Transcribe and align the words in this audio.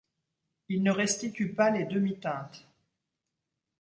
Il 0.69 0.81
ne 0.81 0.89
restitue 0.91 1.53
pas 1.53 1.69
les 1.69 1.85
demi-teintes. 1.85 2.67